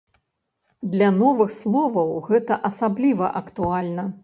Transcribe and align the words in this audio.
Для 0.93 1.09
новых 1.17 1.51
словаў 1.59 2.09
гэта 2.31 2.59
асабліва 2.73 3.33
актуальна. 3.45 4.11